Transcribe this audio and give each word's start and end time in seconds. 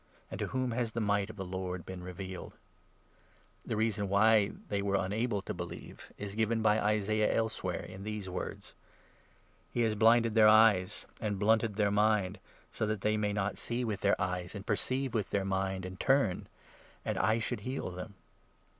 And 0.31 0.39
to 0.39 0.47
whom 0.47 0.71
has 0.71 0.93
the 0.93 0.99
might 0.99 1.29
of 1.29 1.35
the 1.35 1.45
Lord 1.45 1.85
been 1.85 2.01
revealed?' 2.01 2.55
The 3.67 3.75
reason 3.77 4.09
why 4.09 4.51
they 4.67 4.81
were 4.81 4.95
unable 4.95 5.43
to 5.43 5.53
believe 5.53 6.11
is 6.17 6.33
given 6.33 6.63
by 6.63 6.79
Isaiah 6.81 7.27
39 7.27 7.37
elsewhere, 7.37 7.83
in 7.83 8.03
these 8.03 8.27
words 8.27 8.73
—'He 9.75 9.81
has 9.81 9.93
blinded 9.93 10.33
their 10.33 10.47
eyes, 10.47 11.05
and 11.19 11.37
blunted 11.37 11.75
their 11.75 11.91
mind, 11.91 12.39
40 12.71 12.75
So 12.75 12.85
that 12.87 13.01
they 13.01 13.13
should 13.15 13.35
not 13.35 13.59
see 13.59 13.83
with 13.85 14.01
their 14.01 14.19
eyes, 14.19 14.55
and 14.55 14.65
perceive 14.65 15.13
with 15.13 15.29
their 15.29 15.45
mind, 15.45 15.85
and 15.85 15.99
turn— 15.99 16.47
And 17.05 17.19
I 17.19 17.37
should 17.37 17.59
heal 17.59 17.91
them.' 17.91 18.15